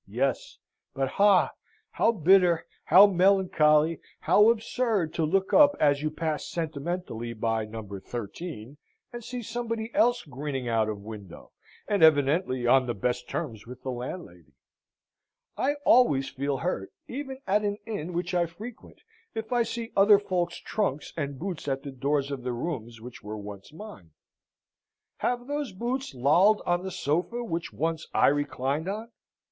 [0.07, 0.57] Yes;
[0.95, 1.51] but, ha!
[1.91, 7.83] how bitter, how melancholy, how absurd to look up as you pass sentimentally by No.
[7.83, 8.77] 13,
[9.13, 11.51] and see somebody else grinning out of window,
[11.87, 14.53] and evidently on the best terms with the landlady.
[15.55, 19.01] I always feel hurt, even at an inn which I frequent,
[19.35, 23.21] if I see other folks' trunks and boots at the doors of the rooms which
[23.21, 24.13] were once mine.
[25.17, 29.11] Have those boots lolled on the sofa which once I reclined on?